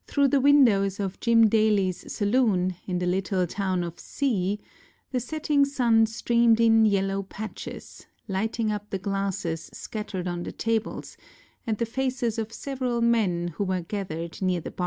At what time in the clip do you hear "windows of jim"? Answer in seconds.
0.41-1.47